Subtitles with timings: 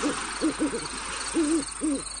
[0.00, 1.96] Mm-hmm.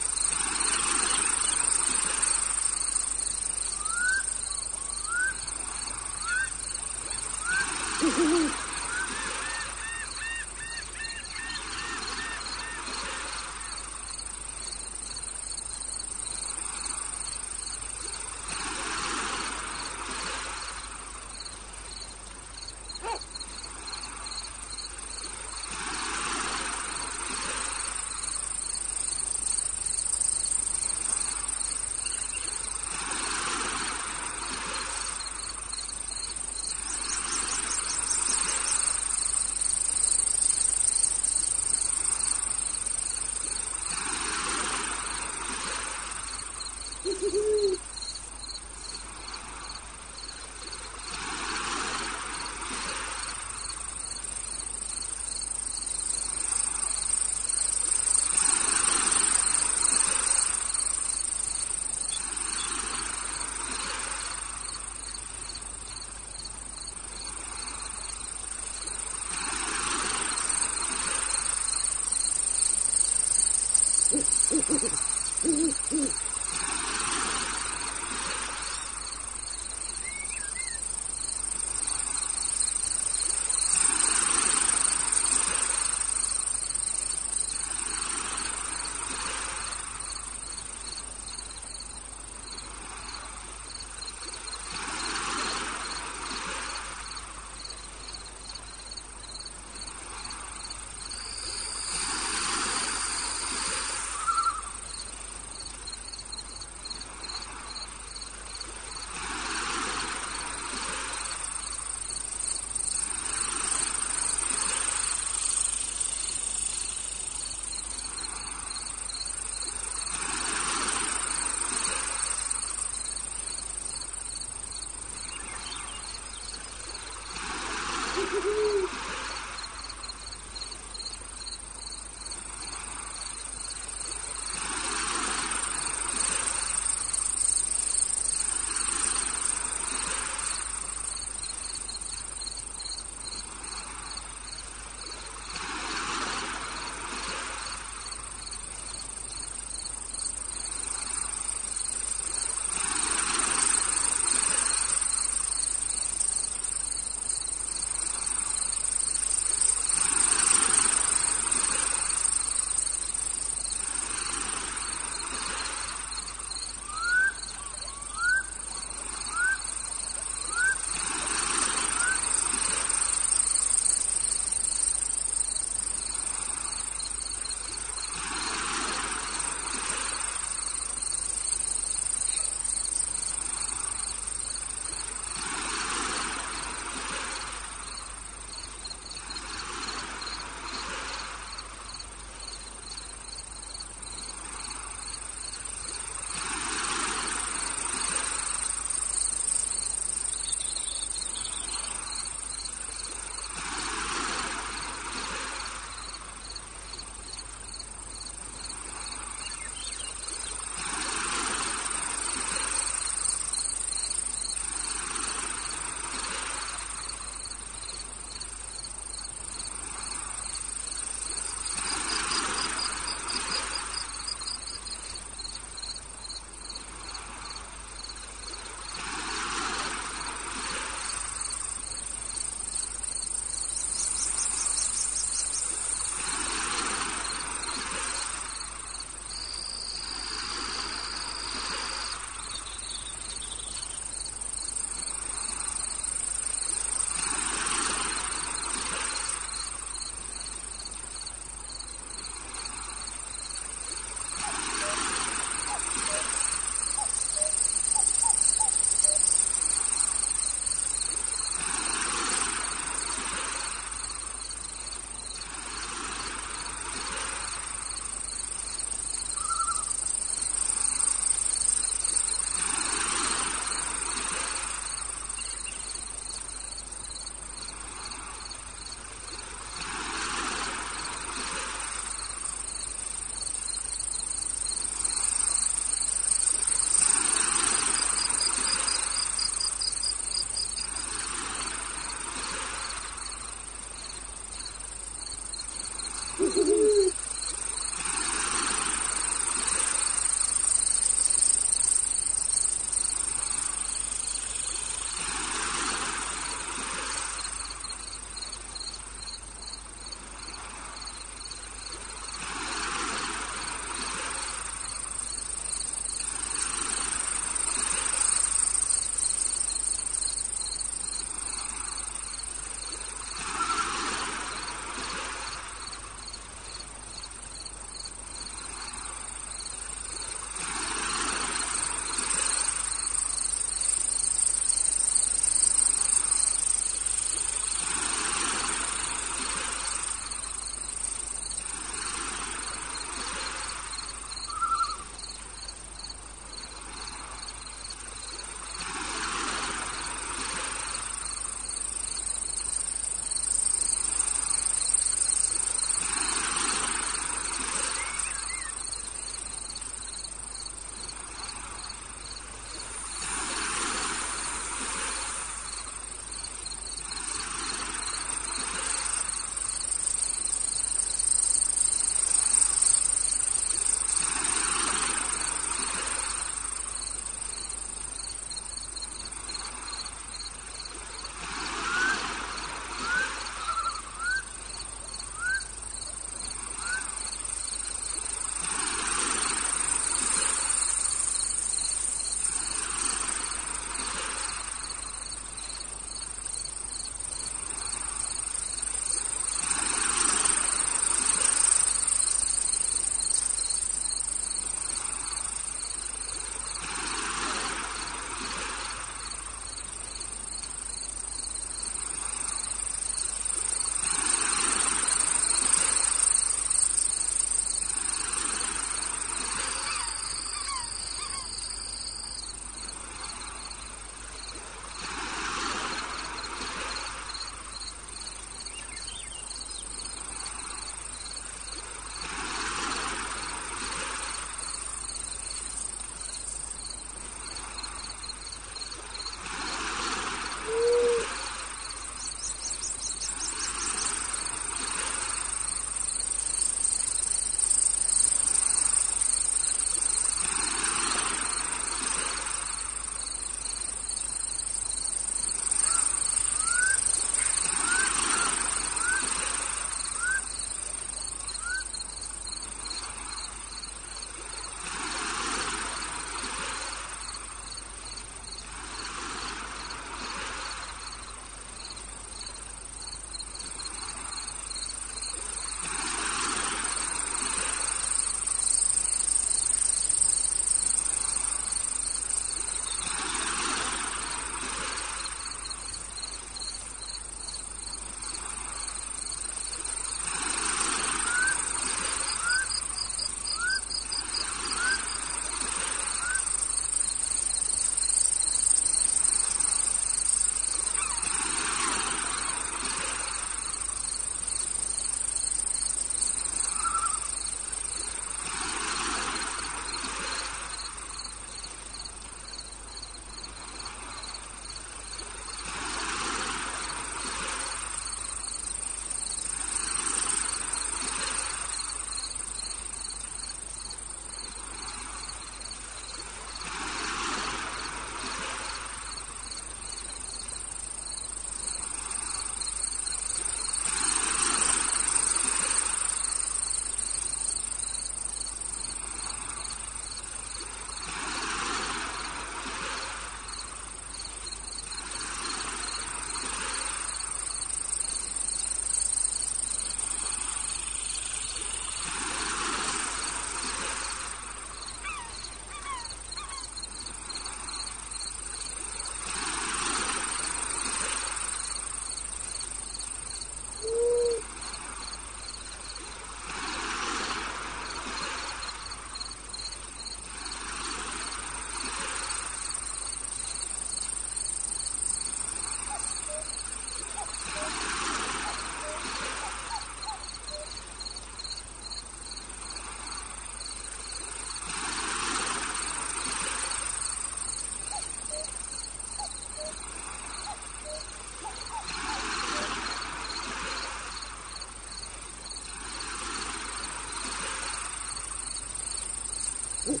[599.86, 600.00] うん。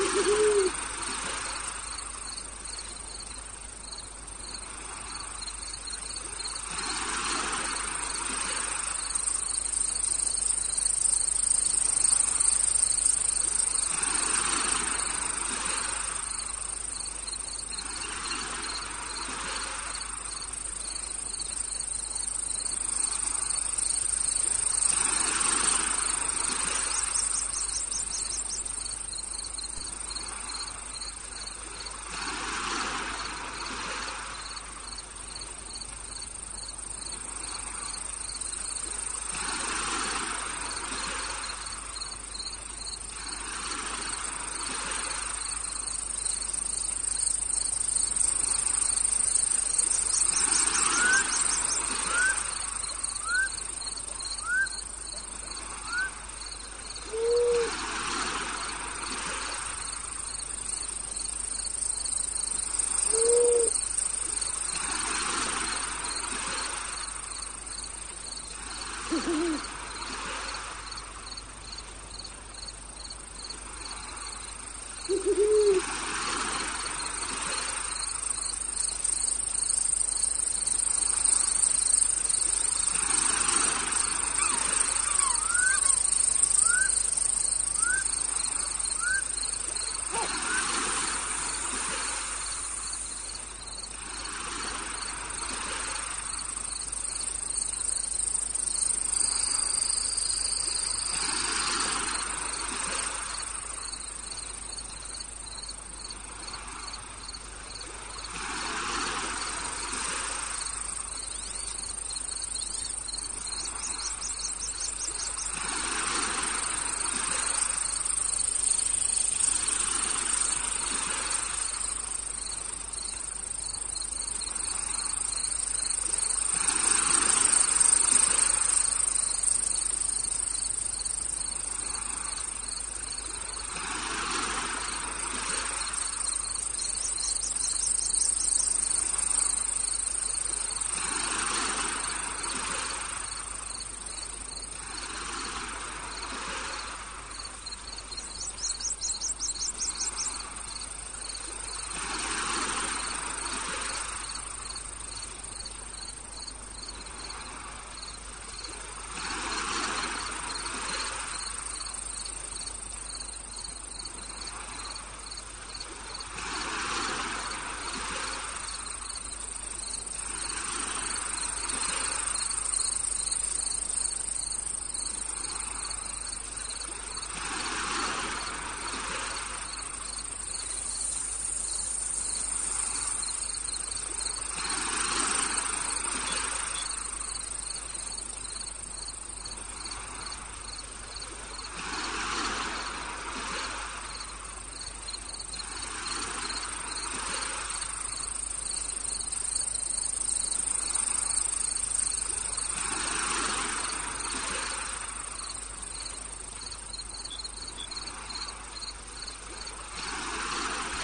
[0.00, 0.70] Woohoo!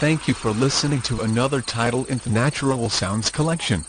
[0.07, 3.85] Thank you for listening to another title in the Natural Sounds collection.